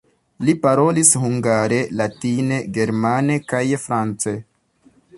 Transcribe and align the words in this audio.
Li 0.45 0.53
parolis 0.63 1.11
hungare, 1.25 1.79
latine, 2.01 2.59
germane 2.79 3.39
kaj 3.53 3.65
france. 3.87 4.39